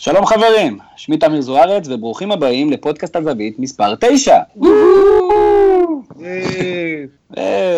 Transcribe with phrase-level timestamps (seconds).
[0.00, 4.38] שלום חברים, שמי תמיר זוארץ וברוכים הבאים לפודקאסט הזווית מספר 9.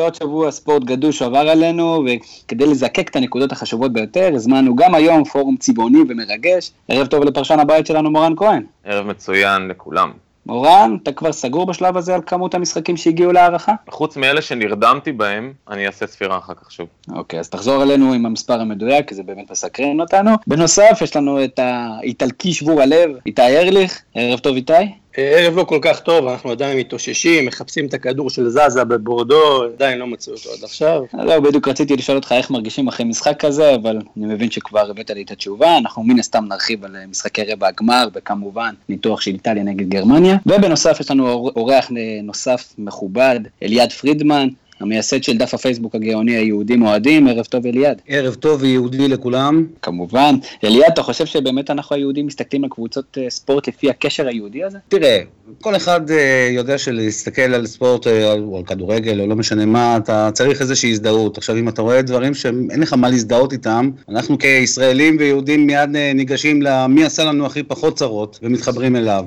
[0.01, 5.25] עוד שבוע ספורט גדוש עבר עלינו וכדי לזקק את הנקודות החשובות ביותר הזמנו גם היום
[5.25, 6.71] פורום צבעוני ומרגש.
[6.89, 8.63] ערב טוב לפרשן הבית שלנו מורן כהן.
[8.85, 10.13] ערב מצוין לכולם.
[10.51, 13.73] מורן, אתה כבר סגור בשלב הזה על כמות המשחקים שהגיעו להערכה?
[13.89, 16.87] חוץ מאלה שנרדמתי בהם, אני אעשה ספירה אחר כך שוב.
[17.13, 20.31] אוקיי, אז תחזור אלינו עם המספר המדויק, כי זה באמת מסקרן אותנו.
[20.47, 24.03] בנוסף, יש לנו את האיטלקי שבור הלב, איתי ארליך.
[24.15, 24.73] ערב טוב איתי.
[25.17, 29.99] ערב לא כל כך טוב, אנחנו עדיין מתאוששים, מחפשים את הכדור של זזה בבורדו, עדיין
[29.99, 31.03] לא מצאו אותו עד עכשיו.
[31.15, 35.11] לא, בדיוק רציתי לשאול אותך איך מרגישים אחרי משחק כזה, אבל אני מבין שכבר הבאת
[35.11, 39.63] לי את התשובה, אנחנו מן הסתם נרחיב על משחקי רבע הגמר, וכמובן ניתוח של איטליה
[39.63, 41.91] נגד גרמניה, ובנוסף יש לנו אורח
[42.23, 44.49] נוסף מכובד, אליעד פרידמן,
[44.81, 48.03] המייסד של דף הפייסבוק הגאוני היהודים אוהדים, ערב טוב אליעד.
[48.09, 49.67] ערב טוב ויהודי לכולם.
[49.83, 50.35] כמובן.
[50.65, 54.79] אליעד, אתה חושב שבאמת אנחנו היהודים מסתכלים על קבוצות אה, ספורט לפי הקשר היהודי הזה?
[54.89, 55.21] תראה,
[55.61, 59.97] כל אחד אה, יודע שלהסתכל על ספורט אה, או על כדורגל או לא משנה מה,
[59.97, 61.39] אתה צריך איזושהי הזדהות.
[61.39, 66.63] עכשיו, אם אתה רואה דברים שאין לך מה להזדהות איתם, אנחנו כישראלים ויהודים מיד ניגשים
[66.63, 69.25] למי עשה לנו הכי פחות צרות ומתחברים אליו.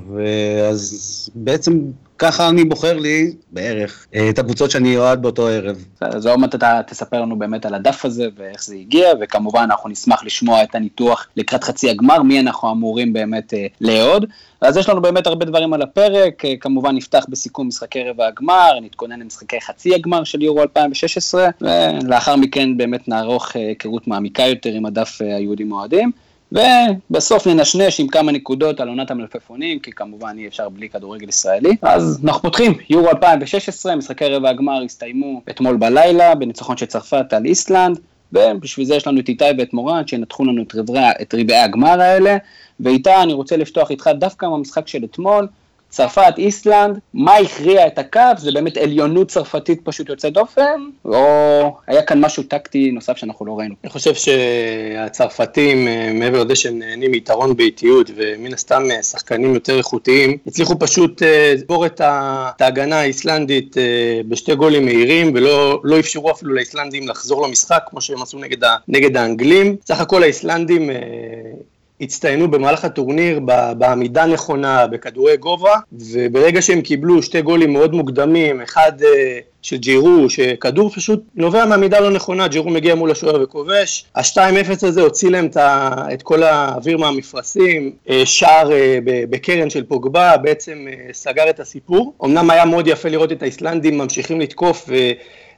[0.69, 1.79] אז בעצם
[2.23, 5.85] ככה אני בוחר לי, בערך, אה, את הקבוצות שאני אוהד באותו ערב.
[6.01, 9.89] אז עוד מעט אתה תספר לנו באמת על הדף הזה ואיך זה הגיע, וכמובן אנחנו
[9.89, 14.25] נשמח לשמוע את הניתוח לקראת חצי הגמר, מי אנחנו אמורים באמת אה, לאהוד.
[14.61, 18.79] אז יש לנו באמת הרבה דברים על הפרק, אה, כמובן נפתח בסיכום משחקי רבע הגמר,
[18.81, 24.85] נתכונן למשחקי חצי הגמר של יורו 2016, ולאחר מכן באמת נערוך היכרות מעמיקה יותר עם
[24.85, 26.11] הדף היהודים אוהדים.
[26.53, 31.75] ובסוף ננשנש עם כמה נקודות על עונת המלפפונים, כי כמובן אי אפשר בלי כדורגל ישראלי.
[31.81, 37.45] אז אנחנו פותחים, יורו 2016, משחקי רבע הגמר הסתיימו אתמול בלילה, בניצחון של צרפת על
[37.45, 37.99] איסלנד,
[38.33, 40.63] ובשביל זה יש לנו את איתי ואת מורן, שינתחו לנו
[41.21, 42.37] את רבעי, הגמר האלה,
[42.79, 45.47] ואיתה אני רוצה לפתוח איתך דווקא במשחק של אתמול,
[45.93, 48.19] צרפת, איסלנד, מה הכריע את הקו?
[48.37, 53.59] זה באמת עליונות צרפתית פשוט יוצאת דופן, או היה כאן משהו טקטי נוסף שאנחנו לא
[53.59, 53.75] ראינו?
[53.83, 59.77] אני חושב שהצרפתים, אה, מעבר לזה שהם נהנים מיתרון באיטיות, ומן הסתם אה, שחקנים יותר
[59.77, 62.01] איכותיים, הצליחו פשוט אה, לסגור את
[62.59, 63.75] ההגנה האיסלנדית
[64.27, 69.17] בשתי גולים מהירים, ולא לא אפשרו אפילו לאיסלנדים לחזור למשחק, כמו שהם עשו נגד, נגד
[69.17, 69.75] האנגלים.
[69.85, 70.89] סך הכל האיסלנדים
[72.01, 73.39] הצטיינו במהלך הטורניר
[73.77, 80.29] בעמידה נכונה, בכדורי גובה, וברגע שהם קיבלו שתי גולים מאוד מוקדמים, אחד אה, של ג'ירו,
[80.29, 85.49] שכדור פשוט נובע מעמידה לא נכונה, ג'ירו מגיע מול השוער וכובש, ה-2-0 הזה הוציא להם
[86.13, 92.13] את כל האוויר מהמפרשים, אה, שער אה, בקרן של פוגבה, בעצם סגר את הסיפור.
[92.25, 94.89] אמנם היה מאוד יפה לראות את האיסלנדים ממשיכים לתקוף,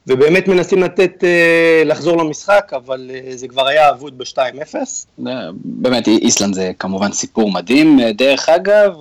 [0.07, 4.75] ובאמת מנסים לתת, אה, לחזור למשחק, אבל אה, זה כבר היה אבוד ב-2-0.
[5.27, 7.99] אה, באמת, איסלנד זה כמובן סיפור מדהים.
[8.17, 8.93] דרך אגב,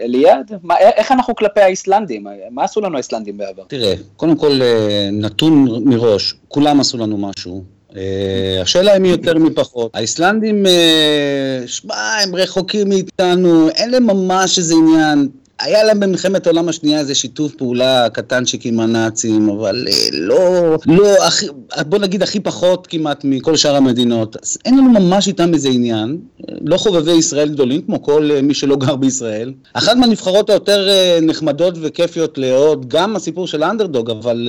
[0.00, 2.26] אליעד, מה, איך אנחנו כלפי האיסלנדים?
[2.50, 3.62] מה עשו לנו האיסלנדים בעבר?
[3.68, 4.60] תראה, קודם כל
[5.12, 7.62] נתון מראש, כולם עשו לנו משהו.
[8.62, 9.90] השאלה אם יותר מפחות.
[9.94, 10.66] האיסלנדים,
[11.66, 15.28] שמע, הם רחוקים מאיתנו, אין להם ממש איזה עניין.
[15.60, 21.26] היה להם במלחמת העולם השנייה איזה שיתוף פעולה קטנצ'יק עם הנאצים, אבל אה, לא, לא,
[21.26, 21.46] הכי,
[21.86, 24.36] בוא נגיד הכי פחות כמעט מכל שאר המדינות.
[24.42, 26.18] אז אין לנו ממש איתם איזה עניין,
[26.60, 29.52] לא חובבי ישראל גדולים כמו כל אה, מי שלא גר בישראל.
[29.72, 34.48] אחת מהנבחרות היותר אה, נחמדות וכיפיות לעוד, גם הסיפור של האנדרדוג, אבל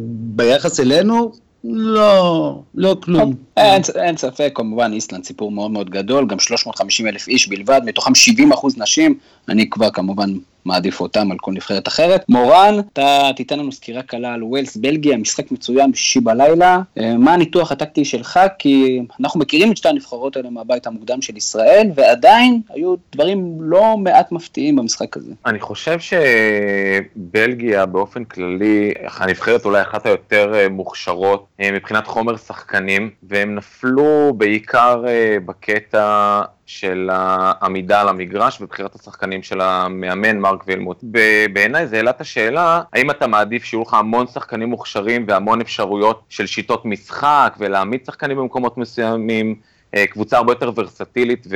[0.00, 1.32] ביחס אלינו,
[1.70, 3.34] לא, לא כלום.
[3.56, 8.14] אין, אין ספק, כמובן איסלנד סיפור מאוד מאוד גדול, גם 350 אלף איש בלבד, מתוכם
[8.14, 9.18] 70 אחוז נשים,
[9.48, 10.34] אני כבר כמובן
[10.66, 12.24] מעדיף אותם על כל נבחרת אחרת.
[12.28, 16.78] מורן, אתה תיתן לנו סקירה קלה על ווילס בלגיה, משחק מצוין בשישי בלילה.
[16.98, 18.40] אה, מה הניתוח הטקטי שלך?
[18.58, 23.96] כי אנחנו מכירים את שתי הנבחרות האלה מהבית המוקדם של ישראל, ועדיין היו דברים לא
[23.96, 25.32] מעט מפתיעים במשחק הזה.
[25.46, 33.10] אני חושב שבלגיה באופן כללי, הנבחרת אולי אחת היותר אה, מוכשרות אה, מבחינת חומר שחקנים,
[33.22, 35.04] והם נפלו בעיקר
[35.46, 41.04] בקטע של העמידה על המגרש ובחירת השחקנים של המאמן מרק וילמוט.
[41.52, 46.22] בעיניי זה העלה את השאלה, האם אתה מעדיף שיהיו לך המון שחקנים מוכשרים והמון אפשרויות
[46.28, 49.54] של שיטות משחק ולהעמיד שחקנים במקומות מסוימים,
[49.94, 51.46] אה, קבוצה הרבה יותר ורסטילית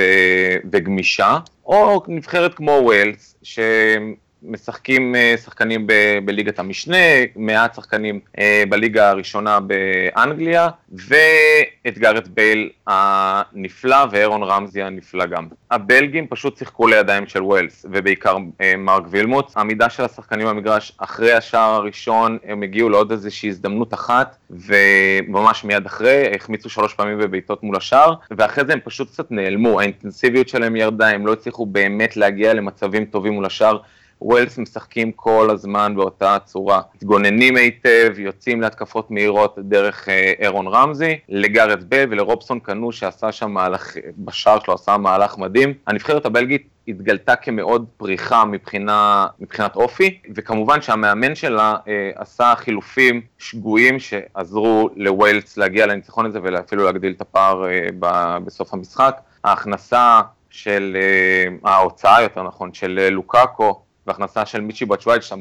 [0.72, 3.58] וגמישה, או נבחרת כמו ווילס, ש...
[4.42, 6.96] משחקים אה, שחקנים ב- בליגת המשנה,
[7.36, 15.46] מעט שחקנים אה, בליגה הראשונה באנגליה, ואת גארט בייל הנפלא וארון רמזי הנפלא גם.
[15.70, 19.52] הבלגים פשוט שיחקו לידיים של ווילס, ובעיקר אה, מרק וילמוטס.
[19.56, 25.86] העמידה של השחקנים במגרש אחרי השער הראשון, הם הגיעו לעוד איזושהי הזדמנות אחת, וממש מיד
[25.86, 30.76] אחרי, החמיצו שלוש פעמים בבעיטות מול השער, ואחרי זה הם פשוט קצת נעלמו, האינטנסיביות שלהם
[30.76, 33.78] ירדה, הם לא הצליחו באמת להגיע למצבים טובים מול השער.
[34.22, 41.18] ווילס משחקים כל הזמן באותה צורה, מתגוננים היטב, יוצאים להתקפות מהירות דרך אה, אירון רמזי,
[41.28, 45.74] לגארד בל ולרובסון קנו שעשה שם מהלך, בשער שלו עשה מהלך מדהים.
[45.86, 53.98] הנבחרת הבלגית התגלתה כמאוד פריחה מבחינה, מבחינת אופי, וכמובן שהמאמן שלה אה, עשה חילופים שגויים
[53.98, 59.20] שעזרו לווילס להגיע לניצחון הזה ואפילו להגדיל את הפער אה, ב, בסוף המשחק.
[59.44, 60.20] ההכנסה
[60.50, 65.36] של, אה, ההוצאה יותר נכון, של אה, לוקאקו והכנסה של מיצ'י בצ'ווייד, שאתה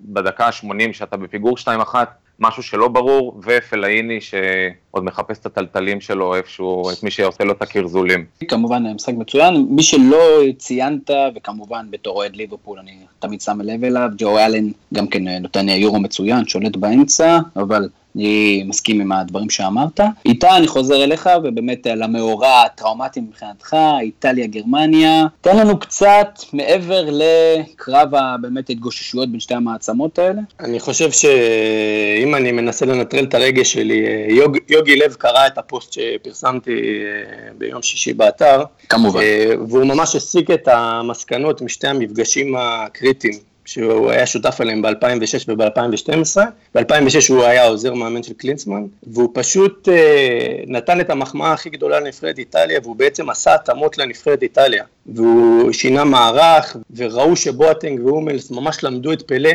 [0.00, 1.94] בדקה ה-80 שאתה בפיגור 2-1,
[2.38, 7.62] משהו שלא ברור, ופלאיני שעוד מחפש את הטלטלים שלו איפשהו, את מי שעושה לו את
[7.62, 8.24] הקרזולים.
[8.48, 14.08] כמובן משחק מצוין, מי שלא ציינת, וכמובן בתור אוהד ליברפול אני תמיד שם לב אליו,
[14.18, 20.00] ג'ו אלן גם כן נותן יורו מצוין, שולט באמצע, אבל אני מסכים עם הדברים שאמרת.
[20.24, 25.26] איתה אני חוזר אליך, ובאמת על המאורע הטראומטי מבחינתך, איטליה, גרמניה.
[25.40, 30.40] תן לנו קצת מעבר לקרב הבאמת התגוששויות בין שתי המעצמות האלה.
[30.60, 35.92] אני חושב שאם אני מנסה לנטרל את הרגש שלי, יוג, יוגי לב קרא את הפוסט
[35.92, 38.62] שפרסמתי אה, ביום שישי באתר.
[38.88, 39.20] כמובן.
[39.20, 43.50] אה, והוא ממש הסיק את המסקנות משתי המפגשים הקריטיים.
[43.70, 46.40] שהוא היה שותף עליהם ב-2006 וב-2012.
[46.74, 52.00] ב-2006 הוא היה עוזר מאמן של קלינסמן, והוא פשוט אה, נתן את המחמאה הכי גדולה
[52.00, 54.84] לנבחרת איטליה, והוא בעצם עשה התאמות לנבחרת איטליה.
[55.06, 59.50] והוא שינה מערך, וראו שבואטנג והומלס ממש למדו את פלא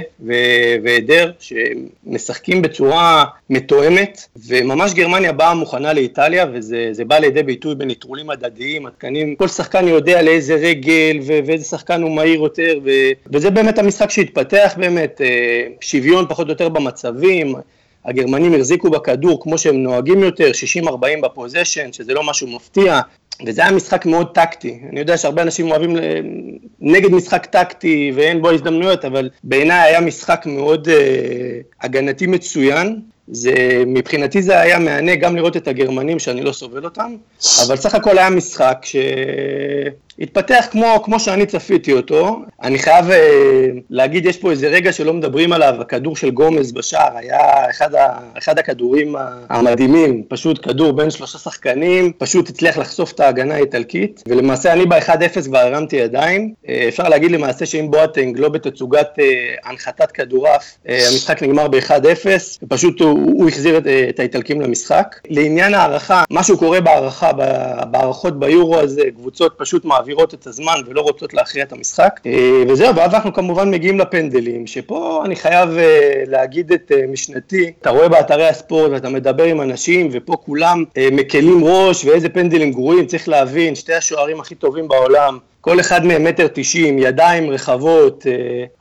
[0.83, 8.85] ועדר, שמשחקים בצורה מתואמת, וממש גרמניה באה מוכנה לאיטליה, וזה בא לידי ביטוי בנטרולים הדדיים,
[8.85, 12.79] התקנים, כל שחקן יודע לאיזה רגל, ואיזה שחקן הוא מהיר יותר,
[13.33, 17.55] וזה באמת המשחק שהתפתח באמת, אה, שוויון פחות או יותר במצבים,
[18.05, 23.01] הגרמנים החזיקו בכדור כמו שהם נוהגים יותר, 60-40 בפוזיישן, שזה לא משהו מפתיע,
[23.45, 24.79] וזה היה משחק מאוד טקטי.
[24.89, 25.95] אני יודע שהרבה אנשים אוהבים
[26.79, 30.91] נגד משחק טקטי ואין בו הזדמנויות, אבל בעיניי היה משחק מאוד uh,
[31.81, 32.99] הגנתי מצוין.
[33.27, 37.15] זה, מבחינתי זה היה מהנה גם לראות את הגרמנים שאני לא סובל אותם,
[37.65, 38.95] אבל סך הכל היה משחק ש...
[40.19, 42.39] התפתח כמו, כמו שאני צפיתי אותו.
[42.63, 47.17] אני חייב אה, להגיד, יש פה איזה רגע שלא מדברים עליו, הכדור של גומז בשער
[47.17, 49.15] היה אחד, ה, אחד הכדורים
[49.49, 55.41] המדהימים, פשוט כדור בין שלושה שחקנים, פשוט הצליח לחשוף את ההגנה האיטלקית, ולמעשה אני ב-1-0
[55.45, 56.53] כבר הרמתי ידיים.
[56.69, 59.25] אה, אפשר להגיד למעשה שאם בואטנג לא בתצוגת אה,
[59.63, 62.27] הנחתת כדורעף, אה, המשחק נגמר ב-1-0,
[62.63, 65.19] ופשוט הוא, הוא החזיר את, אה, את האיטלקים למשחק.
[65.29, 67.31] לעניין הערכה, משהו קורה בהערכה,
[67.91, 72.19] בהערכות ביורו הזה, קבוצות פשוט מעבירות מעבירות את הזמן ולא רוצות להכריע את המשחק.
[72.25, 77.71] אה, וזהו, ואז אנחנו כמובן מגיעים לפנדלים, שפה אני חייב אה, להגיד את אה, משנתי,
[77.81, 83.05] אתה רואה באתרי הספורט ואתה מדבר עם אנשים, ופה כולם מקלים ראש, ואיזה פנדלים גרועים,
[83.05, 88.25] צריך להבין, שתי השוערים הכי טובים בעולם, כל אחד מהם מטר תשעים, ידיים רחבות,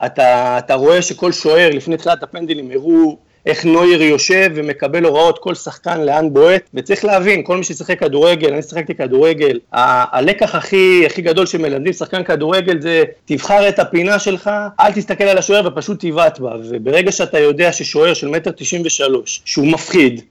[0.05, 5.55] אתה, אתה רואה שכל שוער לפני תחילת הפנדלים הראו איך נויר יושב ומקבל הוראות כל
[5.55, 11.21] שחקן לאן בועט, וצריך להבין, כל מי ששיחק כדורגל, אני שיחקתי כדורגל, הלקח הכי, הכי
[11.21, 14.49] גדול שמלמדים שחקן כדורגל זה תבחר את הפינה שלך,
[14.79, 19.41] אל תסתכל על השוער ופשוט תבעט בה, וברגע שאתה יודע ששוער של מטר תשעים ושלוש,
[19.45, 20.21] שהוא מפחיד,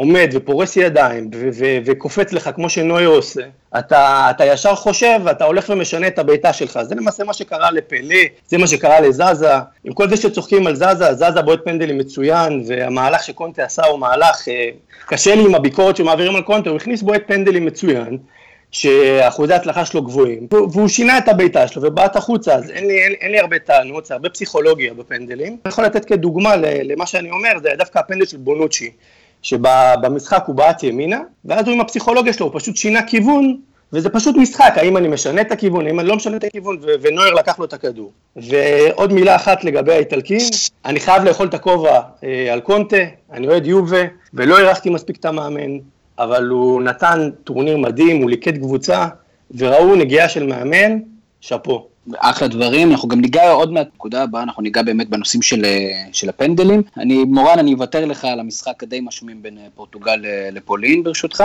[0.00, 1.30] עומד ופורס ידיים
[1.84, 3.42] וקופץ לך כמו שנויה עושה,
[3.78, 6.78] אתה, אתה ישר חושב ואתה הולך ומשנה את הבעיטה שלך.
[6.82, 8.16] זה למעשה מה שקרה לפלא,
[8.48, 9.52] זה מה שקרה לזאזה.
[9.84, 14.48] עם כל זה שצוחקים על זאזה, זאזה בועט פנדלים מצוין, והמהלך שקונטה עשה הוא מהלך,
[14.48, 14.68] אה,
[15.06, 18.18] קשה לי עם הביקורת שמעבירים על קונטה, הוא הכניס בועט פנדלים מצוין.
[18.72, 23.12] שאחוזי ההצלחה שלו גבוהים, והוא שינה את הבעיטה שלו ובעט החוצה, אז אין לי, אין,
[23.20, 25.56] אין לי הרבה טענות, זה הרבה פסיכולוגיה בפנדלים.
[25.64, 28.90] אני יכול לתת כדוגמה למה שאני אומר, זה דווקא הפנדל של בונוצ'י.
[29.42, 33.56] שבמשחק הוא בעט ימינה, ואז הוא עם הפסיכולוגיה שלו, הוא פשוט שינה כיוון,
[33.92, 37.34] וזה פשוט משחק, האם אני משנה את הכיוון, האם אני לא משנה את הכיוון, ונויר
[37.34, 38.12] לקח לו את הכדור.
[38.36, 40.40] ועוד מילה אחת לגבי האיטלקים,
[40.84, 42.96] אני חייב לאכול את הכובע אה, על קונטה,
[43.32, 44.02] אני אוהד יובה,
[44.34, 45.78] ולא הערכתי מספיק את המאמן,
[46.18, 49.06] אבל הוא נתן טורניר מדהים, הוא ליקט קבוצה,
[49.58, 50.98] וראו נגיעה של מאמן,
[51.40, 51.86] שאפו.
[52.18, 56.04] אחלה דברים, אנחנו גם ניגע עוד מעט, נקודה הבאה, אנחנו ניגע באמת בנושאים של, אה,
[56.12, 56.82] של הפנדלים.
[56.96, 61.44] אני, מורן, אני אוותר לך על המשחק הדי משמים בין אה, פורטוגל אה, לפולין ברשותך,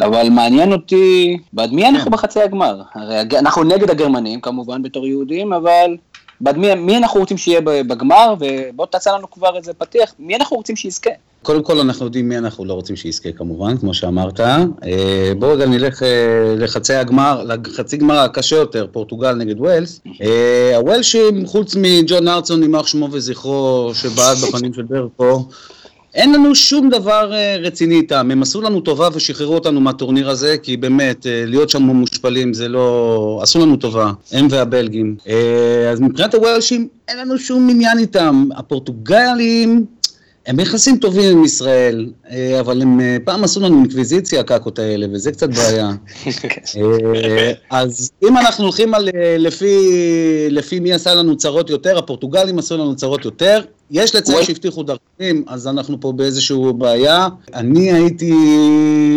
[0.00, 2.82] אבל מעניין אותי, בעד מי אנחנו בחצי הגמר?
[2.94, 5.96] הרי אנחנו נגד הגרמנים כמובן בתור יהודים, אבל
[6.40, 10.76] מי, מי אנחנו רוצים שיהיה בגמר, ובוא תעשה לנו כבר איזה פתיח, מי אנחנו רוצים
[10.76, 11.10] שיזכה?
[11.42, 14.40] קודם כל אנחנו יודעים מי אנחנו לא רוצים שיזכה כמובן, כמו שאמרת.
[14.40, 16.08] אה, בואו רגע נלך אה,
[16.56, 20.00] לחצי הגמר, לחצי גמר הקשה יותר, פורטוגל נגד ווילס.
[20.22, 25.48] אה, הוולשים, חוץ מג'ון ארצון, יימח שמו וזכרו, שבעט בפנים של ברקו,
[26.18, 30.76] אין לנו שום דבר רציני איתם, הם עשו לנו טובה ושחררו אותנו מהטורניר הזה, כי
[30.76, 33.40] באמת, להיות שם מושפלים זה לא...
[33.42, 35.16] עשו לנו טובה, הם והבלגים.
[35.92, 38.48] אז מבחינת הוולשים, אין לנו שום עניין איתם.
[38.56, 39.84] הפורטוגלים...
[40.48, 45.06] הם ביחסים טובים עם ישראל, אה, אבל הם אה, פעם עשו לנו אינקוויזיציה, הקקות האלה,
[45.12, 45.90] וזה קצת בעיה.
[46.76, 49.88] אה, אז אם אנחנו הולכים על, לפי,
[50.50, 53.62] לפי מי עשה לנו צרות יותר, הפורטוגלים עשו לנו צרות יותר.
[53.90, 57.28] יש לציין שהבטיחו דרכונים, אז אנחנו פה באיזושהי בעיה.
[57.54, 58.32] אני הייתי,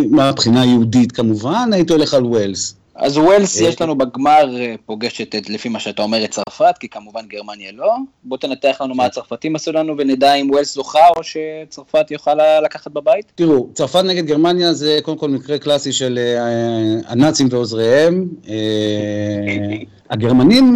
[0.09, 2.75] מהבחינה היהודית כמובן, הייתי הולך על ווילס.
[3.01, 6.89] אז ווילס יש לנו בגמר אה, פוגשת את, לפי מה שאתה אומר, את צרפת, כי
[6.89, 7.95] כמובן גרמניה לא.
[8.23, 9.07] בוא תנתח לנו מה כן.
[9.07, 13.31] הצרפתים עשו לנו ונדע אם ווילס זוכה או שצרפת יכולה לקחת בבית.
[13.35, 18.27] תראו, צרפת נגד גרמניה זה קודם כל מקרה קלאסי של אה, הנאצים ועוזריהם.
[20.09, 20.73] הגרמנים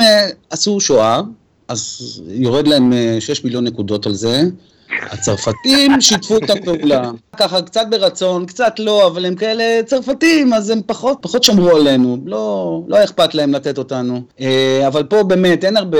[0.49, 1.21] עשו שואה,
[1.67, 4.41] אז יורד להם 6 מיליון נקודות על זה.
[4.89, 7.11] הצרפתים שיתפו את הפעולה.
[7.37, 12.17] ככה קצת ברצון, קצת לא, אבל הם כאלה צרפתים, אז הם פחות, פחות שמרו עלינו,
[12.25, 14.21] לא, לא אכפת להם לתת אותנו.
[14.39, 15.97] אה, אבל פה באמת אין הרבה,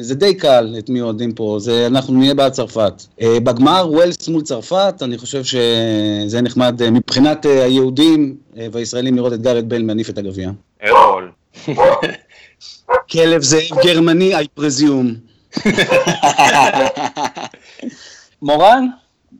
[0.00, 3.02] זה די קל את מי אוהדים פה, זה, אנחנו נהיה בעד צרפת.
[3.20, 8.36] אה, בגמר ווילס מול צרפת, אני חושב שזה נחמד אה, מבחינת היהודים
[8.72, 10.50] והישראלים לראות את גארת' בייל מניף את הגביע.
[10.84, 11.30] ארול.
[13.10, 15.31] כלב זאב גרמני, I presume.
[18.42, 18.86] מורן,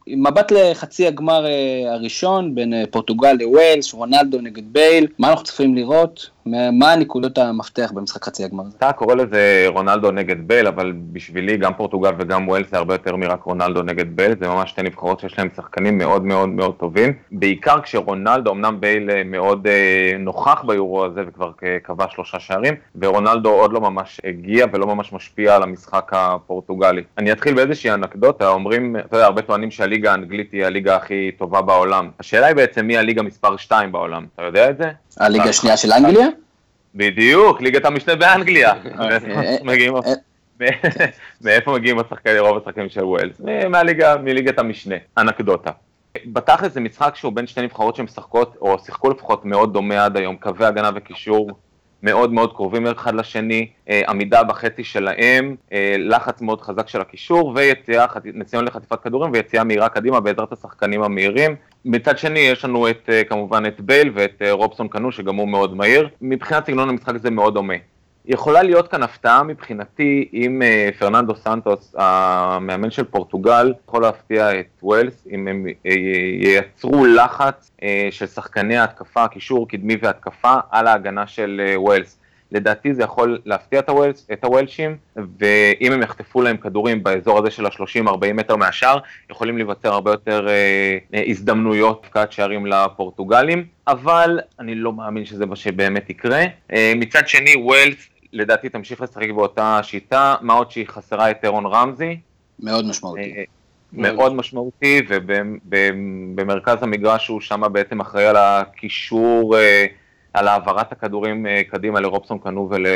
[0.07, 5.75] מבט לחצי הגמר אה, הראשון בין אה, פורטוגל לווילס, רונלדו נגד בייל, מה אנחנו צריכים
[5.75, 6.31] לראות?
[6.47, 8.77] מה הנקודות המפתח במשחק חצי הגמר הזה?
[8.77, 13.17] אתה קורא לזה רונלדו נגד בייל, אבל בשבילי גם פורטוגל וגם ווילס זה הרבה יותר
[13.17, 17.13] מרק רונלדו נגד בייל, זה ממש שתי נבחרות שיש להם שחקנים מאוד מאוד מאוד טובים,
[17.33, 23.51] בעיקר כשרונלדו, אמנם בייל אה, מאוד אה, נוכח ביורו הזה וכבר קבע שלושה שערים, ורונלדו
[23.51, 27.03] עוד לא ממש הגיע ולא ממש משפיע על המשחק הפורטוגלי.
[27.19, 31.63] אני אתחיל באיזושהי אנקדוטה, אומרים, אתה יודע, הרבה טוענים שהליגה האנגלית היא הליגה הכי טובה
[31.63, 32.11] בעולם.
[32.21, 34.91] השאלה היא בעצם מי הליגה מספר 2 בעולם, אתה יודע את זה?
[35.21, 36.27] הליגה השנייה של אנגליה?
[36.95, 38.73] בדיוק, ליגת המשנה באנגליה.
[41.45, 43.41] מאיפה מגיעים השחקנים, רוב השחקנים של ווילס?
[43.69, 45.71] מהליגה, מליגת המשנה, אנקדוטה.
[46.27, 50.37] בתכל'ס זה משחק שהוא בין שתי נבחרות שמשחקות, או שיחקו לפחות מאוד דומה עד היום,
[50.37, 51.51] קווי הגנה וקישור
[52.03, 57.53] מאוד מאוד קרובים אחד לשני, אה, עמידה בחצי שלהם, אה, לחץ מאוד חזק של הקישור,
[57.57, 61.57] ויציאה, ניסיון לחטיפת כדורים ויציאה מהירה קדימה בעזרת השחקנים המהירים.
[61.85, 65.77] מצד שני יש לנו את, אה, כמובן את בייל ואת רובסון קנו שגם הוא מאוד
[65.77, 66.09] מהיר.
[66.23, 67.75] מבחינת סגנון המשחק זה מאוד דומה.
[68.27, 74.67] יכולה להיות כאן הפתעה מבחינתי אם uh, פרננדו סנטוס, המאמן של פורטוגל, יכול להפתיע את
[74.83, 75.89] ווילס, אם הם uh,
[76.41, 82.19] ייצרו לחץ uh, של שחקני ההתקפה, קישור קדמי והתקפה, על ההגנה של uh, ווילס.
[82.53, 87.51] לדעתי זה יכול להפתיע את, הווילס, את הוולשים, ואם הם יחטפו להם כדורים באזור הזה
[87.51, 88.99] של ה-30-40 מטר מהשאר,
[89.31, 95.57] יכולים להיווצר הרבה יותר אה, הזדמנויות הפקעת שערים לפורטוגלים, אבל אני לא מאמין שזה מה
[95.57, 96.45] שבאמת יקרה.
[96.73, 101.67] אה, מצד שני, ווילס לדעתי תמשיך לשחק באותה שיטה, מה עוד שהיא חסרה את אירון
[101.67, 102.19] רמזי.
[102.61, 103.35] מאוד משמעותי.
[103.37, 103.45] אה,
[103.93, 109.87] מאוד משמעותי, ובמרכז המגרש הוא שם בעצם אחראי על הקישור, אה,
[110.35, 112.87] על העברת הכדורים אה, קדימה לרובסון קנו ול,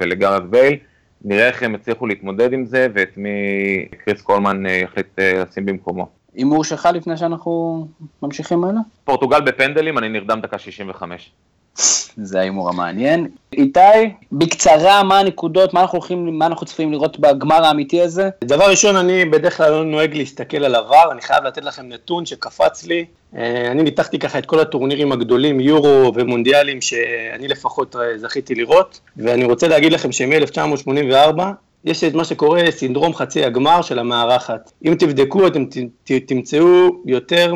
[0.00, 0.76] ולגארד בייל.
[1.24, 3.30] נראה איך הם יצליחו להתמודד עם זה, ואת מי
[4.04, 6.08] קריס קולמן יחליט לשים במקומו.
[6.34, 7.86] הימור שלך לפני שאנחנו
[8.22, 8.80] ממשיכים הלאה?
[9.04, 11.32] פורטוגל בפנדלים, אני נרדם דקה 65.
[12.16, 13.28] זה ההימור המעניין.
[13.52, 13.80] איתי,
[14.32, 18.30] בקצרה, מה הנקודות, מה אנחנו הולכים, מה אנחנו צפויים לראות בגמר האמיתי הזה?
[18.44, 22.26] דבר ראשון, אני בדרך כלל לא נוהג להסתכל על עבר, אני חייב לתת לכם נתון
[22.26, 23.04] שקפץ לי.
[23.36, 29.00] אה, אני ניתחתי ככה את כל הטורנירים הגדולים, יורו ומונדיאלים, שאני לפחות אה, זכיתי לראות,
[29.16, 31.42] ואני רוצה להגיד לכם שמ-1984,
[31.86, 34.72] יש את מה שקורה סינדרום חצי הגמר של המארחת.
[34.84, 35.64] אם תבדקו, אתם
[36.26, 37.54] תמצאו יותר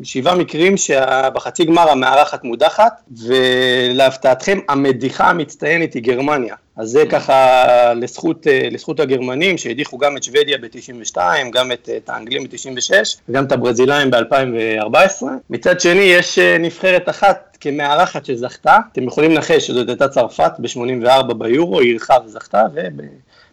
[0.00, 6.54] משבעה מקרים שבחצי גמר המארחת מודחת, ולהפתעתכם המדיחה המצטיינת היא גרמניה.
[6.76, 7.64] אז זה ככה
[7.94, 11.16] לזכות, לזכות הגרמנים שהדיחו גם את שוודיה ב-92,
[11.52, 12.92] גם את, את האנגלים ב-96
[13.28, 15.22] וגם את הברזילאים ב-2014.
[15.50, 21.34] מצד שני יש אה, נבחרת אחת כמארחת שזכתה, אתם יכולים לנחש שזאת הייתה צרפת ב-84
[21.34, 23.00] ביורו, היא אירחה וזכתה, וב...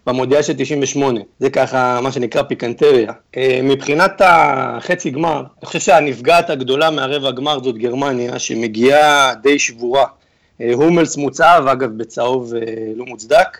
[0.07, 1.19] במונדיאל של 98.
[1.39, 3.11] זה ככה מה שנקרא פיקנטריה.
[3.37, 10.05] אה, מבחינת החצי גמר, אני חושב שהנפגעת הגדולה מהרבע גמר זאת גרמניה, שמגיעה די שבורה.
[10.61, 12.61] אה, הומלס מוצב, אגב בצהוב אה,
[12.95, 13.57] לא מוצדק.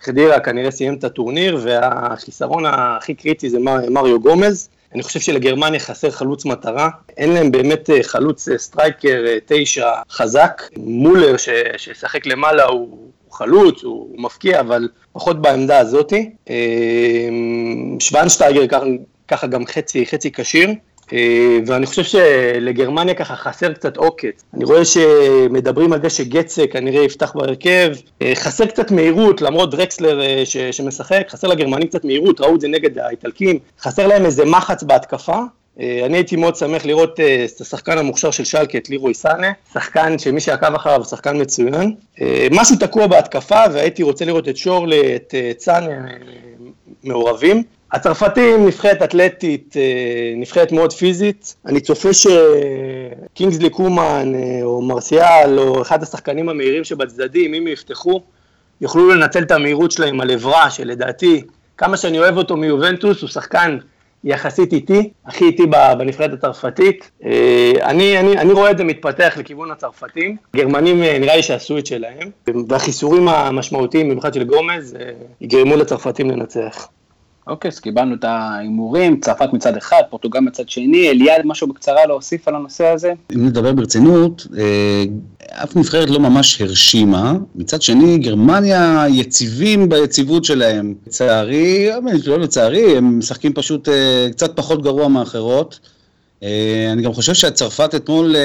[0.00, 3.58] חדירה כנראה סיים את הטורניר, והחיסרון הכי קריטי זה
[3.90, 4.68] מריו גומז.
[4.94, 10.62] אני חושב שלגרמניה חסר חלוץ מטרה, אין להם באמת חלוץ striker תשע חזק.
[10.76, 11.36] מולר
[11.76, 12.98] שישחק למעלה הוא
[13.34, 16.30] חלוץ, הוא, הוא מבקיע, אבל פחות בעמדה הזאתי.
[18.00, 18.62] שוונשטייגר
[19.28, 20.70] ככה גם חצי, חצי כשיר.
[21.12, 24.44] אה, ואני חושב שלגרמניה ככה חסר קצת עוקץ.
[24.54, 27.90] אני רואה שמדברים על זה שגצה כנראה יפתח בהרכב,
[28.22, 32.60] אה, חסר קצת מהירות, למרות דרקסלר אה, ש- שמשחק, חסר לגרמנים קצת מהירות, ראו את
[32.60, 35.38] זה נגד האיטלקים, חסר להם איזה מחץ בהתקפה.
[35.80, 40.40] אני הייתי מאוד שמח לראות את השחקן המוכשר של שלקה, את לירוי סאנה, שחקן שמי
[40.40, 41.94] שעקב אחריו הוא שחקן מצוין.
[42.50, 46.04] משהו תקוע בהתקפה והייתי רוצה לראות את שורלי, את צאנה
[47.04, 47.62] מעורבים.
[47.94, 55.82] הצרפתים נבחרת אתלטית, אה, נבחרת מאוד פיזית, אני צופה שקינגסלי קומן אה, או מרסיאל או
[55.82, 58.20] אחד השחקנים המהירים שבצדדים, אם יפתחו,
[58.80, 61.42] יוכלו לנצל את המהירות שלהם על עברה, שלדעתי,
[61.76, 63.78] כמה שאני אוהב אותו מיובנטוס, הוא שחקן
[64.24, 67.10] יחסית איטי, הכי איטי בנבחרת הצרפתית.
[67.24, 70.36] אה, אני, אני, אני רואה את זה מתפתח לכיוון הצרפתים.
[70.56, 72.30] גרמנים נראה לי שעשו את שלהם,
[72.68, 74.96] והחיסורים המשמעותיים, במיוחד של גומז,
[75.40, 76.88] יגרמו לצרפתים לנצח.
[77.46, 82.48] אוקיי, אז קיבלנו את ההימורים, צרפת מצד אחד, פורטוגל מצד שני, אליעד, משהו בקצרה להוסיף
[82.48, 83.12] על הנושא הזה?
[83.34, 85.04] אם נדבר ברצינות, אה,
[85.62, 87.32] אף נבחרת לא ממש הרשימה.
[87.54, 90.94] מצד שני, גרמניה יציבים ביציבות שלהם.
[91.06, 91.88] לצערי,
[92.26, 95.93] לא לצערי, הם משחקים פשוט אה, קצת פחות גרוע מאחרות.
[96.42, 98.36] אה, אני גם חושב שהצרפת אתמול,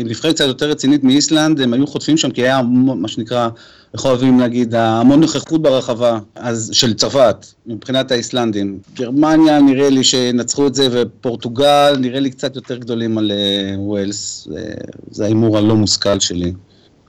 [0.00, 3.48] עם נבחרת קצת יותר רצינית מאיסלנד, הם היו חוטפים שם כי היה מה שנקרא
[3.94, 8.78] איך אוהבים להגיד, המון נוכחות ברחבה אז, של צרפת, מבחינת האיסלנדים.
[8.94, 14.48] גרמניה נראה לי שנצחו את זה, ופורטוגל נראה לי קצת יותר גדולים על uh, ווילס,
[15.10, 16.52] זה ההימור הלא מושכל שלי.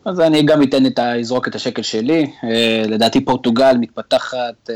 [0.06, 1.16] אז אני גם אתן את ה...
[1.20, 2.32] אזרוק את השקל שלי.
[2.42, 2.46] Uh,
[2.88, 4.38] לדעתי פורטוגל מתפתחת,
[4.68, 4.72] uh,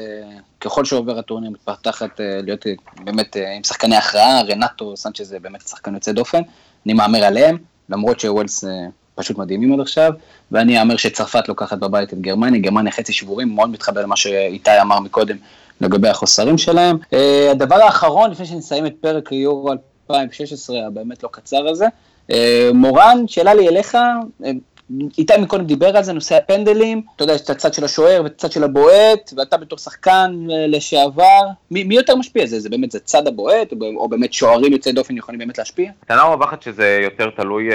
[0.62, 5.40] ככל שעובר הטורניר, מתפתחת uh, להיות uh, באמת uh, עם שחקני הכרעה, רנטו סנצ'ה זה
[5.40, 6.42] באמת שחקן יוצא דופן,
[6.86, 7.58] אני מהמר עליהם,
[7.90, 8.64] למרות שווילס...
[8.64, 8.68] Uh,
[9.16, 10.14] פשוט מדהימים עד עכשיו,
[10.52, 15.00] ואני אאמר שצרפת לוקחת בבית את גרמניה, גרמניה חצי שבורים, מאוד מתחבר למה שאיתי אמר
[15.00, 15.38] מקודם
[15.82, 16.98] לגבי החוסרים שלהם.
[17.14, 21.86] אה, הדבר האחרון, לפני שנסיים את פרק יורו 2016, הבאמת לא קצר הזה,
[22.74, 23.98] מורן, שאלה לי אליך,
[25.18, 28.32] איתי מקודם דיבר על זה, נושא הפנדלים, אתה יודע, יש את הצד של השוער ואת
[28.32, 32.46] הצד של הבועט, ואתה בתור שחקן אה, לשעבר, מי, מי יותר משפיע?
[32.46, 35.92] זה, זה באמת, זה צד הבועט, או, או באמת שוערים יוצאי דופן יכולים באמת להשפיע?
[36.08, 37.74] טענה רווחת שזה יותר תלוי uh,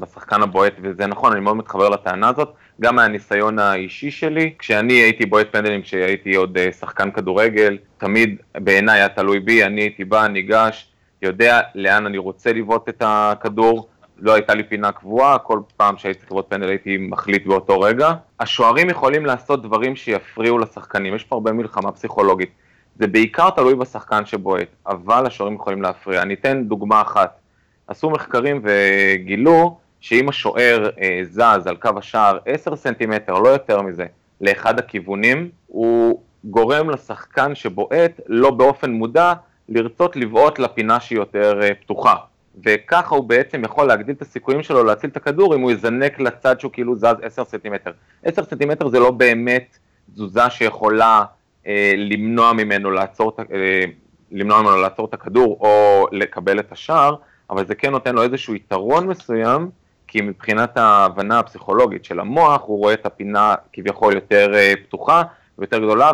[0.00, 5.26] בשחקן הבועט, וזה נכון, אני מאוד מתחבר לטענה הזאת, גם מהניסיון האישי שלי, כשאני הייתי
[5.26, 10.26] בועט פנדלים כשהייתי עוד uh, שחקן כדורגל, תמיד בעיניי היה תלוי בי, אני הייתי בא,
[10.26, 10.86] ניגש,
[11.22, 16.18] יודע לאן אני רוצה לבעוט את הכדור, לא הייתה לי פינה קבועה, כל פעם שהייתי
[16.18, 18.12] צריך לראות פנדל הייתי מחליט באותו רגע.
[18.40, 22.50] השוערים יכולים לעשות דברים שיפריעו לשחקנים, יש פה הרבה מלחמה פסיכולוגית.
[22.98, 26.22] זה בעיקר תלוי בשחקן שבועט, אבל השוערים יכולים להפריע.
[26.22, 27.38] אני אתן דוגמה אחת.
[27.86, 34.06] עשו מחקרים וגילו שאם השוער אה, זז על קו השער 10 סנטימטר, לא יותר מזה,
[34.40, 39.32] לאחד הכיוונים, הוא גורם לשחקן שבועט, לא באופן מודע,
[39.68, 42.14] לרצות לבעוט לפינה שהיא יותר אה, פתוחה.
[42.64, 46.60] וככה הוא בעצם יכול להגדיל את הסיכויים שלו להציל את הכדור אם הוא יזנק לצד
[46.60, 47.90] שהוא כאילו זז 10 סנטימטר.
[48.24, 49.78] 10 סנטימטר זה לא באמת
[50.12, 51.24] תזוזה שיכולה
[51.66, 53.84] אה, למנוע ממנו לעצור, אה,
[54.32, 57.14] למנוע ממנו לעצור את הכדור או לקבל את השער,
[57.50, 59.70] אבל זה כן נותן לו איזשהו יתרון מסוים,
[60.06, 65.22] כי מבחינת ההבנה הפסיכולוגית של המוח, הוא רואה את הפינה כביכול יותר אה, פתוחה
[65.58, 66.10] ויותר גדולה,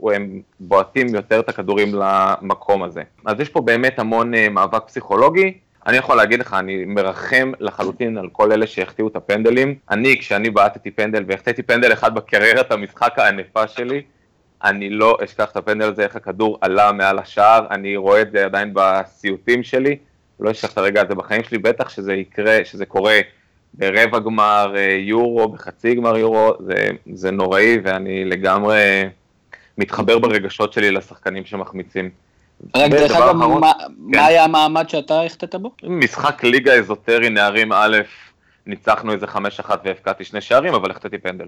[0.00, 3.02] והם בועטים יותר את הכדורים למקום הזה.
[3.24, 8.18] אז יש פה באמת המון אה, מאבק פסיכולוגי, אני יכול להגיד לך, אני מרחם לחלוטין
[8.18, 9.74] על כל אלה שהחטיאו את הפנדלים.
[9.90, 14.02] אני, כשאני בעטתי פנדל והחטאתי פנדל אחד בקריירת המשחק הענפה שלי,
[14.64, 18.44] אני לא אשכח את הפנדל הזה, איך הכדור עלה מעל השער, אני רואה את זה
[18.44, 19.96] עדיין בסיוטים שלי,
[20.40, 23.20] לא אשכח את הרגע הזה בחיים שלי, בטח שזה יקרה, שזה קורה
[23.74, 29.08] ברבע גמר אה, יורו, בחצי גמר יורו, זה, זה נוראי ואני לגמרי
[29.78, 32.10] מתחבר ברגשות שלי לשחקנים שמחמיצים.
[32.76, 33.92] רק דרך אגב, מה, כן.
[33.98, 35.70] מה היה המעמד שאתה החטאת בו?
[35.82, 37.96] משחק ליגה אזוטרי נערים א',
[38.66, 41.46] ניצחנו איזה חמש אחת והפקעתי שני שערים, אבל החטאתי פנדל.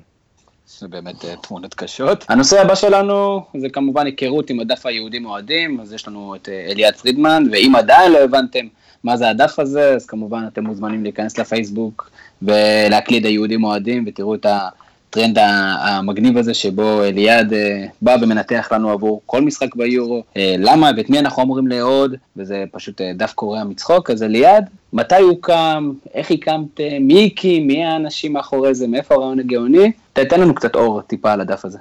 [0.67, 2.25] זה באמת uh, תמונות קשות.
[2.29, 6.71] הנושא הבא שלנו זה כמובן היכרות עם הדף היהודים אוהדים, אז יש לנו את uh,
[6.71, 8.67] אליעד פרידמן, ואם עדיין לא הבנתם
[9.05, 12.11] מה זה הדף הזה, אז כמובן אתם מוזמנים להיכנס לפייסבוק
[12.43, 14.69] ולהקליד היהודים אוהדים ותראו את ה...
[15.11, 15.39] הטרנד
[15.81, 21.11] המגניב הזה שבו אליעד אה, בא ומנתח לנו עבור כל משחק ביורו, אה, למה ואת
[21.11, 26.31] מי אנחנו אמורים לאהוד, וזה פשוט אה, דף קורע מצחוק, אז אליעד, מתי הוקם, איך
[26.31, 31.33] הקמתם, מי הקים, מי האנשים מאחורי זה, מאיפה הרעיון הגאוני, תתן לנו קצת אור טיפה
[31.33, 31.79] על הדף הזה.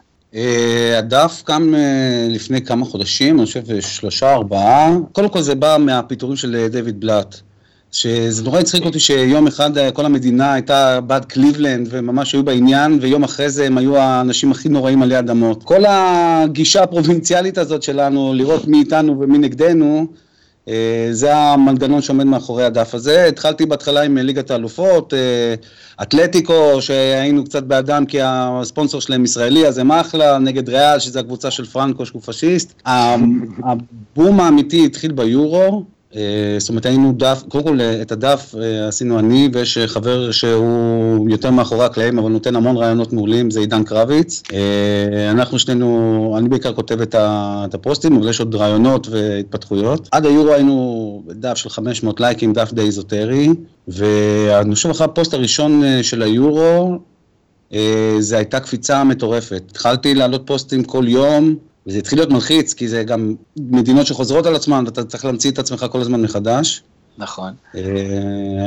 [0.98, 1.74] הדף קם
[2.30, 4.92] לפני כמה חודשים, אני חושב שלושה, ארבעה.
[5.12, 7.36] קודם כל זה בא מהפיטורים של דיוויד בלאט.
[7.92, 13.24] שזה נורא הצחיק אותי שיום אחד כל המדינה הייתה בעד קליבלנד וממש היו בעניין, ויום
[13.24, 15.64] אחרי זה הם היו האנשים הכי נוראים עלי אדמות.
[15.64, 20.08] כל הגישה הפרובינציאלית הזאת שלנו, לראות מי איתנו ומי נגדנו,
[20.68, 23.26] אה, זה המנגנון שעומד מאחורי הדף הזה.
[23.26, 25.56] התחלתי בהתחלה עם ליגת האלופות, אה,
[26.02, 31.52] אתלטיקו, שהיינו קצת בעדם כי הספונסור שלהם ישראלי, אז הם אחלה, נגד ריאל, שזו הקבוצה
[31.52, 32.82] של פרנקו, שהוא פשיסט.
[33.64, 35.97] הבום האמיתי התחיל ביורו, אה,
[36.58, 41.52] זאת אומרת היינו דף, קודם כל את הדף אה, עשינו אני ויש חבר שהוא יותר
[41.52, 44.44] מאחורי הקלעים אבל נותן המון רעיונות מעולים, זה עידן קרביץ.
[44.54, 50.10] אה, אנחנו שנינו, אני בעיקר כותב את הפוסטים אבל יש עוד רעיונות והתפתחויות.
[50.12, 53.50] עד היורו היינו דף של 500 לייקים, דף די איזוטרי,
[53.88, 57.00] ואני חושב אחרי הפוסט הראשון של היורו
[58.20, 59.64] זה הייתה קפיצה מטורפת.
[59.72, 61.56] התחלתי להעלות פוסטים כל יום.
[61.88, 65.60] וזה התחיל להיות מלחיץ, כי זה גם מדינות שחוזרות על עצמן, ואתה צריך להמציא את
[65.60, 66.84] עצמך כל הזמן מחדש.
[67.18, 67.54] נכון.
[67.76, 67.82] אה,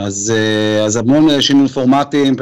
[0.06, 2.37] אז, אה, אז המון שינוי פורמטים,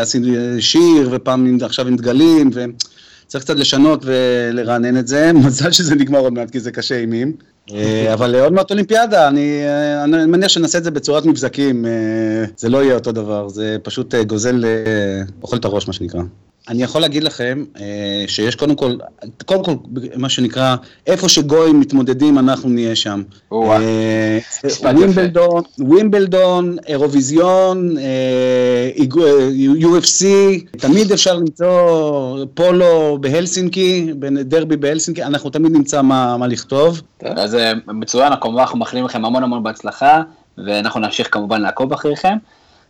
[0.00, 0.26] עשינו
[0.60, 5.32] שיר, ופעם עכשיו עם דגלים, וצריך קצת לשנות ולרענן את זה.
[5.46, 7.32] מזל שזה נגמר עוד מעט, כי זה קשה אימים.
[7.72, 9.62] אה, אבל עוד מעט אולימפיאדה, אני,
[10.04, 11.84] אני מניח שנעשה את זה בצורת מבזקים,
[12.56, 14.64] זה לא יהיה אותו דבר, זה פשוט גוזל,
[15.42, 16.20] אוכל את הראש, מה שנקרא.
[16.68, 18.96] אני יכול להגיד לכם אה, שיש קודם כל,
[19.46, 19.72] קודם כל,
[20.16, 20.76] מה שנקרא,
[21.06, 23.22] איפה שגויים מתמודדים, אנחנו נהיה שם.
[23.52, 24.38] אה,
[24.82, 28.90] ווימבלדון, ווימבלדון, אירוויזיון, אה,
[29.78, 30.24] UFC,
[30.70, 34.12] תמיד אפשר למצוא פולו בהלסינקי,
[34.44, 37.02] דרבי בהלסינקי, אנחנו תמיד נמצא מה לכתוב.
[37.22, 40.22] אז מצוין, אנחנו מאחלים לכם המון המון בהצלחה,
[40.66, 42.36] ואנחנו נמשיך כמובן לעקוב אחריכם.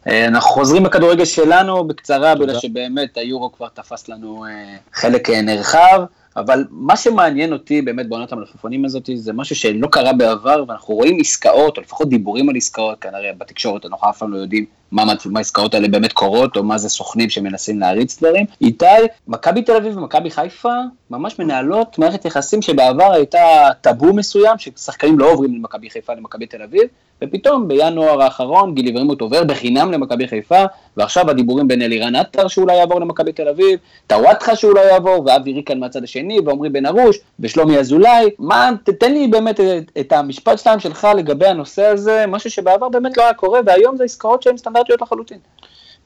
[0.07, 5.43] אה, אנחנו חוזרים לכדורגל שלנו בקצרה, בגלל שבאמת היורו כבר תפס לנו אה, חלק אה,
[5.43, 6.05] נרחב,
[6.37, 11.19] אבל מה שמעניין אותי באמת בעונת המלפפונים הזאת, זה משהו שלא קרה בעבר, ואנחנו רואים
[11.21, 15.39] עסקאות, או לפחות דיבורים על עסקאות, כנראה בתקשורת אנחנו אף פעם לא יודעים מה, מה
[15.41, 18.47] העסקאות האלה באמת קורות, או מה זה סוכנים שמנסים להריץ דברים.
[18.61, 18.87] איתי,
[19.29, 20.75] מכבי תל אביב ומכבי חיפה
[21.11, 26.63] ממש מנהלות מערכת יחסים שבעבר הייתה טאבו מסוים, ששחקנים לא עוברים למכבי חיפה למכבי תל
[26.63, 26.83] אביב,
[27.23, 30.65] ופתאום בינואר האחרון גילי ורמוט עובר בחינם למכבי חיפה,
[30.97, 35.79] ועכשיו הדיבורים בין אלירן עטר שאולי יעבור למכבי תל אביב, טוואטחה שאולי יעבור, ואבי ריקן
[35.79, 40.81] מהצד השני, ועמרי בן ארוש, ושלומי אזולאי, מה, תתן לי באמת את, את המשפט שלהם
[40.81, 45.03] שלך לגבי הנושא הזה, משהו שבעבר באמת לא היה קורה, והיום זה עסקאות שהן סטנדרטיות
[45.03, 45.39] לחלוטין.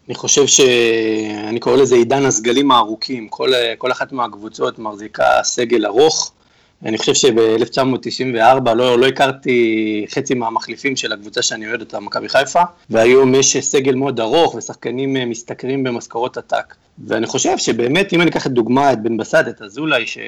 [0.06, 6.32] אני חושב שאני קורא לזה עידן הסגלים הארוכים, כל, כל אחת מהקבוצות מחזיקה סגל ארוך,
[6.84, 8.36] אני חושב שב-1994
[8.74, 9.56] לא, לא הכרתי
[10.10, 15.16] חצי מהמחליפים של הקבוצה שאני אוהד אותה, מכבי חיפה, והיום יש סגל מאוד ארוך ושחקנים
[15.16, 16.74] אה, משתכרים במשכורות עתק.
[17.06, 20.22] ואני חושב שבאמת, אם אני אקח את דוגמה, את בן בסט, את אזולאי, שהם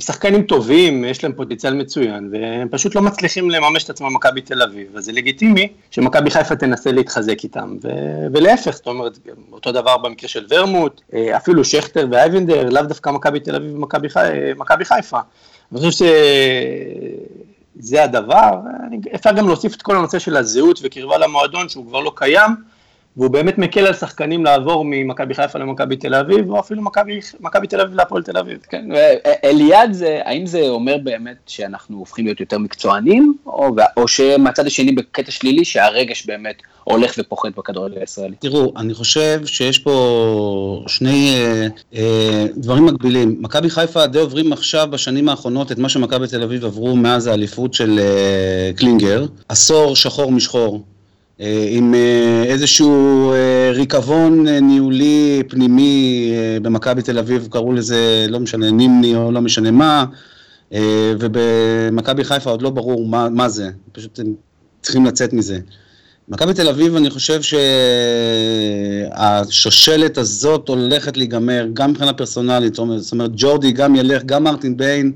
[0.00, 4.62] שחקנים טובים, יש להם פוטנציאל מצוין, והם פשוט לא מצליחים לממש את עצמם במכבי תל
[4.62, 7.88] אביב, אז זה לגיטימי שמכבי חיפה תנסה להתחזק איתם, ו-
[8.34, 9.18] ולהפך, זאת אומרת,
[9.52, 14.08] אותו דבר במקרה של ורמוט, אה, אפילו שכטר ואייבנדר, לאו דווקא מכבי תל אביב ומכבי
[14.08, 15.18] חי- חיפה.
[15.72, 16.04] אני חושב
[17.80, 18.50] שזה הדבר,
[19.14, 22.50] אפשר גם להוסיף את כל הנושא של הזהות וקרבה למועדון שהוא כבר לא קיים,
[23.20, 26.82] והוא באמת מקל על שחקנים לעבור ממכבי חיפה למכבי תל אביב, או אפילו
[27.40, 28.58] מכבי תל אביב להפועל תל אביב.
[28.70, 34.66] כן, ואליעד, זה, האם זה אומר באמת שאנחנו הופכים להיות יותר מקצוענים, או, או שמהצד
[34.66, 38.36] השני בקטע שלילי שהרגש באמת הולך ופוחת בכדורגל הישראלי?
[38.38, 43.36] תראו, אני חושב שיש פה שני אה, אה, דברים מקבילים.
[43.40, 47.74] מכבי חיפה די עוברים עכשיו בשנים האחרונות את מה שמכבי תל אביב עברו מאז האליפות
[47.74, 50.82] של אה, קלינגר, עשור שחור משחור.
[51.40, 58.70] אה, עם אה, איזשהו אה, ריקבון ניהולי פנימי במכבי תל אביב, קראו לזה, לא משנה,
[58.70, 60.04] נימני או לא משנה מה,
[61.20, 64.34] ובמכבי חיפה עוד לא ברור מה, מה זה, פשוט הם
[64.82, 65.58] צריכים לצאת מזה.
[66.28, 67.40] מכבי תל אביב, אני חושב
[69.12, 75.12] שהשושלת הזאת הולכת להיגמר, גם מבחינה פרסונלית, זאת אומרת, ג'ורדי גם ילך, גם מרטין ביין,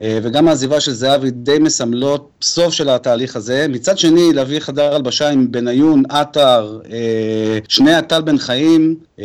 [0.00, 3.66] וגם העזיבה של זהבי די מסמלות סוף של התהליך הזה.
[3.68, 9.24] מצד שני, להביא חדר הלבשה עם בניון, עטר, אה, שני הטל בן חיים אה,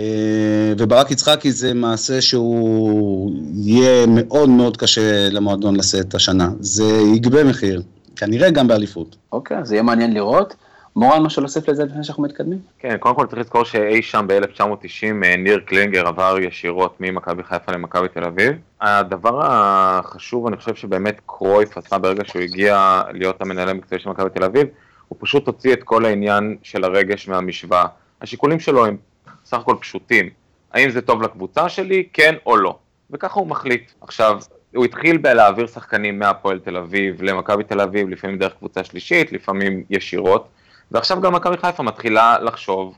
[0.78, 6.50] וברק יצחקי זה מעשה שהוא יהיה מאוד מאוד קשה למועדון לשאת השנה.
[6.60, 7.82] זה יגבה מחיר,
[8.16, 9.16] כנראה גם באליפות.
[9.32, 10.56] אוקיי, okay, זה יהיה מעניין לראות.
[10.95, 12.60] מורן, משהו להוסיף לזה לפני שאנחנו מתקדמים?
[12.80, 17.71] כן, קודם כל צריך לזכור שאי שם ב-1990 אה, ניר קלינגר עבר ישירות ממכבי חיפה
[17.71, 18.51] למכבי תל אביב.
[18.82, 24.30] הדבר החשוב, אני חושב שבאמת קרויף עשה ברגע שהוא הגיע להיות המנהל המקצועי של מכבי
[24.30, 24.67] תל אביב,
[25.08, 27.86] הוא פשוט הוציא את כל העניין של הרגש מהמשוואה.
[28.21, 28.97] השיקולים שלו הם
[29.45, 30.30] סך הכל פשוטים.
[30.73, 32.77] האם זה טוב לקבוצה שלי, כן או לא.
[33.12, 33.91] וככה הוא מחליט.
[34.01, 34.39] עכשיו,
[34.75, 39.84] הוא התחיל בלהעביר שחקנים מהפועל תל אביב למכבי תל אביב, לפעמים דרך קבוצה שלישית, לפעמים
[39.89, 40.47] ישירות,
[40.91, 42.97] ועכשיו גם מכבי חיפה מתחילה לחשוב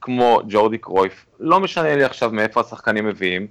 [0.00, 3.46] כמו ג'ורדי קרויף, לא משנה לי עכשיו מאיפה השחקנים מביאים,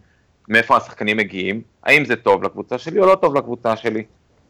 [0.48, 4.04] מאיפה השחקנים מגיעים, האם זה טוב לקבוצה שלי או לא טוב לקבוצה שלי.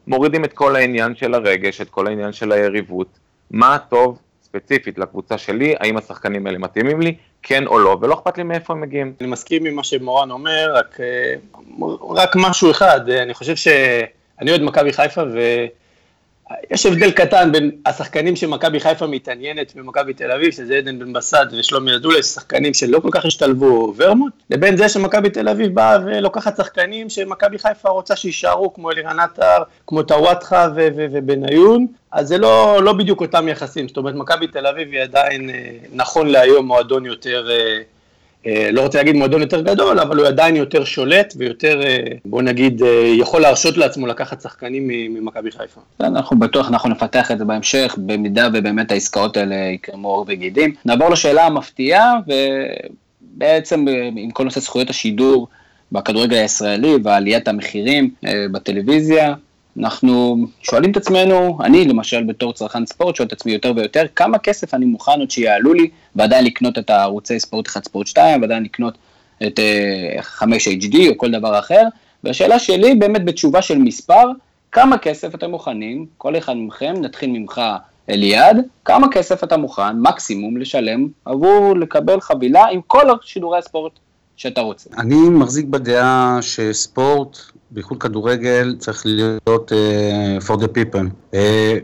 [0.07, 3.07] מורידים את כל העניין של הרגש, את כל העניין של היריבות,
[3.51, 8.37] מה טוב ספציפית לקבוצה שלי, האם השחקנים האלה מתאימים לי, כן או לא, ולא אכפת
[8.37, 9.13] לי מאיפה הם מגיעים.
[9.21, 11.35] אני מסכים עם מה שמורן אומר, רק, אה,
[12.15, 15.21] רק משהו אחד, אני חושב שאני אוהד מכבי חיפה
[16.69, 21.37] ויש הבדל קטן בין השחקנים שמכבי חיפה מתעניינת במכבי תל אביב, שזה עדן בן בסט
[21.51, 26.57] ושלומי אזולאי, שחקנים שלא כל כך השתלבו ורמוט, לבין זה שמכבי תל אביב באה ולוקחת
[26.57, 32.93] שחקנים שמכבי חיפה רוצה שיישארו, כמו אלירן עטר, כמו טוואטחה ובניון, אז זה לא, לא
[32.93, 37.47] בדיוק אותם יחסים, זאת אומרת מכבי תל אביב היא עדיין אה, נכון להיום מועדון יותר,
[37.51, 37.81] אה,
[38.45, 41.81] לא רוצה להגיד מועדון יותר גדול, אבל הוא עדיין יותר שולט ויותר,
[42.25, 42.81] בוא נגיד,
[43.17, 45.81] יכול להרשות לעצמו לקחת שחקנים ממכבי חיפה.
[45.99, 50.73] אנחנו בטוח, אנחנו נפתח את זה בהמשך, במידה ובאמת העסקאות האלה יקרמו עור וגידים.
[50.85, 52.15] נעבור לשאלה המפתיעה,
[53.35, 55.47] ובעצם עם כל נושא זכויות השידור
[55.91, 58.09] בכדורגל הישראלי ועליית המחירים
[58.51, 59.33] בטלוויזיה,
[59.79, 64.37] אנחנו שואלים את עצמנו, אני למשל בתור צרכן ספורט שואל את עצמי יותר ויותר, כמה
[64.37, 68.63] כסף אני מוכן עוד שיעלו לי ועדיין לקנות את הערוצי ספורט 1, ספורט 2, ועדיין
[68.63, 68.97] לקנות
[69.47, 69.59] את
[70.19, 71.83] uh, 5 HD או כל דבר אחר,
[72.23, 74.31] והשאלה שלי באמת בתשובה של מספר,
[74.71, 77.61] כמה כסף אתם מוכנים, כל אחד מכם, נתחיל ממך
[78.09, 83.91] אליעד, כמה כסף אתה מוכן מקסימום לשלם עבור לקבל חבילה עם כל שידורי הספורט
[84.35, 84.89] שאתה רוצה.
[84.97, 87.37] אני מחזיק בדעה שספורט
[87.71, 91.33] בייחוד כדורגל, צריך להיות uh, for the people.
[91.33, 91.35] Uh,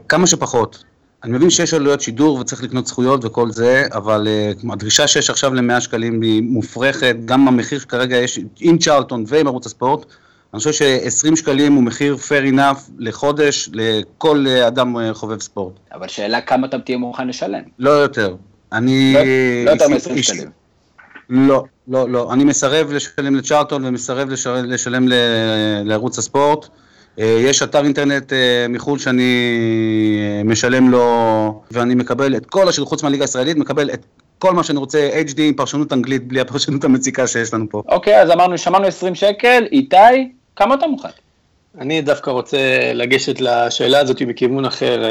[0.10, 0.84] כמה שפחות.
[1.24, 4.28] אני מבין שיש עלויות שידור וצריך לקנות זכויות וכל זה, אבל
[4.64, 9.48] uh, הדרישה שיש עכשיו ל-100 שקלים היא מופרכת, גם המחיר שכרגע יש עם צ'רלטון ועם
[9.48, 10.06] ערוץ הספורט,
[10.54, 15.74] אני חושב ש-20 שקלים הוא מחיר fair enough לחודש לכל אדם חובב ספורט.
[15.94, 17.64] אבל שאלה כמה אתה תהיה מוכן לשלם.
[17.80, 18.36] לא יותר.
[18.72, 19.14] אני...
[19.14, 19.22] לא,
[19.66, 20.50] לא יותר מ-20 שקלים.
[21.30, 22.34] לא, לא, לא.
[22.34, 24.30] אני מסרב לשלם לצ'ארטון ומסרב
[24.64, 25.08] לשלם
[25.84, 26.68] לערוץ הספורט.
[27.20, 29.44] אה, יש אתר אינטרנט אה, מחו"ל שאני
[30.20, 34.06] אה, משלם לו, ואני מקבל את כל השירות, חוץ מהליגה הישראלית, מקבל את
[34.40, 37.84] כל מה שאני רוצה, HD עם פרשנות אנגלית, בלי הפרשנות המציקה שיש לנו פה.
[37.88, 39.96] אוקיי, אז אמרנו, שמענו 20 שקל, איתי,
[40.56, 41.10] כמה אתה מוכן?
[41.78, 42.58] אני דווקא רוצה
[42.94, 45.04] לגשת לשאלה הזאת מכיוון אחר.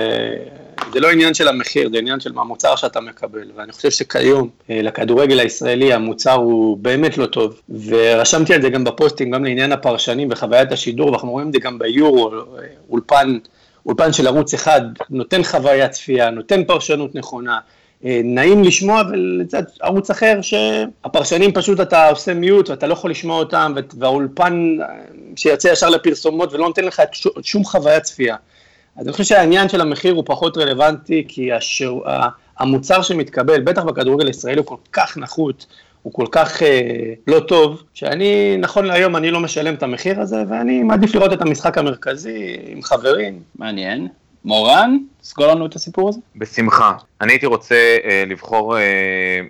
[0.93, 4.83] זה לא עניין של המחיר, זה עניין של המוצר שאתה מקבל, ואני חושב שכיום אה,
[4.83, 9.73] לכדורגל הישראלי המוצר הוא באמת לא טוב, ורשמתי על זה גם ב posting, גם לעניין
[9.73, 12.37] הפרשנים וחוויית השידור, ואנחנו רואים את זה גם ביורו, אה,
[12.91, 13.39] אולפן,
[13.87, 17.59] אולפן של ערוץ אחד, נותן חוויית צפייה, נותן פרשנות נכונה,
[18.05, 23.39] אה, נעים לשמוע ולצד ערוץ אחר שהפרשנים פשוט אתה עושה mute ואתה לא יכול לשמוע
[23.39, 24.77] אותם והאולפן
[25.37, 27.03] שיוצא ישר לפרסומות ולא נותן לך
[27.43, 28.37] שום חוויית צפייה.
[28.97, 31.95] אז אני חושב שהעניין של המחיר הוא פחות רלוונטי, כי השיר,
[32.59, 35.67] המוצר שמתקבל, בטח בכדורגל הישראלי, הוא כל כך נחות,
[36.03, 40.43] הוא כל כך אה, לא טוב, שאני, נכון להיום, אני לא משלם את המחיר הזה,
[40.49, 43.43] ואני מעדיף לראות את המשחק המרכזי עם חברים.
[43.59, 44.09] מעניין.
[44.47, 46.21] מורן, סגור לנו את הסיפור הזה.
[46.37, 46.93] בשמחה.
[47.21, 48.83] אני הייתי רוצה אה, לבחור אה,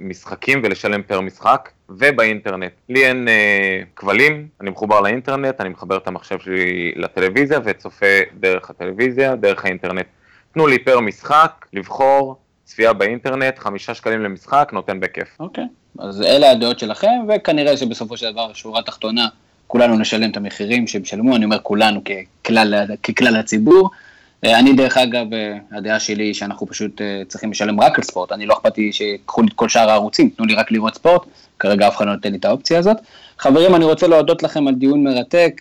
[0.00, 2.72] משחקים ולשלם פר משחק, ובאינטרנט.
[2.88, 8.06] לי אין אה, כבלים, אני מחובר לאינטרנט, אני מחבר את המחשב שלי לטלוויזיה וצופה
[8.40, 10.06] דרך הטלוויזיה, דרך האינטרנט.
[10.54, 15.28] תנו לי פר משחק, לבחור, צפייה באינטרנט, חמישה שקלים למשחק, נותן בכיף.
[15.40, 15.64] אוקיי,
[15.98, 19.28] אז אלה הדעות שלכם, וכנראה שבסופו של דבר, שורה תחתונה,
[19.66, 22.00] כולנו נשלם את המחירים שהם ישלמו, אני אומר כולנו
[22.44, 23.90] ככלל, ככלל הציבור.
[24.44, 28.05] אה, אני דרך אגב, אה, הדעה שלי היא שאנחנו פשוט אה, צריכים לשלם רק על
[28.05, 30.94] ספורט, אני לא אכפת לי שיקחו לי את כל שאר הערוצים, תנו לי רק לראות
[30.94, 31.22] ספורט,
[31.59, 32.96] כרגע אף אחד לא נותן לי את האופציה הזאת.
[33.38, 35.61] חברים, אני רוצה להודות לכם על דיון מרתק,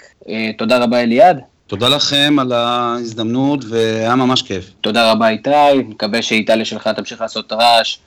[0.58, 1.40] תודה רבה אליעד.
[1.68, 4.72] תודה לכם על ההזדמנות והיה ממש כיף.
[4.82, 5.50] תודה רבה איתי,
[5.88, 7.98] מקווה שאיטליה שלך תמשיך לעשות רעש.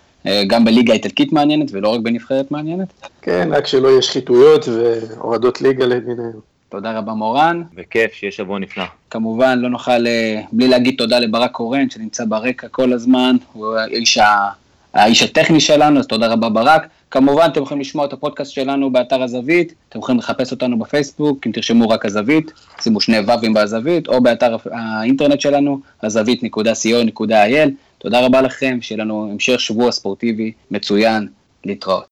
[0.46, 2.88] גם בליגה האיטלקית מעניינת ולא רק בנבחרת מעניינת.
[3.22, 6.40] כן, רק שלא יהיה שחיתויות והורדות ליגה למיניהם.
[6.68, 7.62] תודה רבה מורן.
[7.74, 8.84] בכיף, שיהיה שבוע נפלא.
[9.10, 14.18] כמובן, לא נוכל אה, בלי להגיד תודה לברק קורן, שנמצא ברקע כל הזמן, הוא האיש,
[14.18, 14.48] ה...
[14.94, 16.88] האיש הטכני שלנו, אז תודה רבה ברק.
[17.10, 21.52] כמובן, אתם יכולים לשמוע את הפודקאסט שלנו באתר הזווית, אתם יכולים לחפש אותנו בפייסבוק, אם
[21.52, 27.70] תרשמו רק הזווית, שימו שני ו"ים בזווית, או באתר האינטרנט שלנו, הזווית.co.il.
[27.98, 31.28] תודה רבה לכם, שיהיה לנו המשך שבוע ספורטיבי מצוין,
[31.64, 32.04] להתראות.